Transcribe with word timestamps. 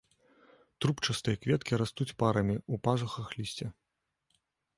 Трубчастыя 0.85 1.39
кветкі 1.43 1.79
растуць 1.81 2.07
парамі 2.23 2.55
ў 2.61 2.75
пазухах 2.89 3.27
лісця. 3.37 3.67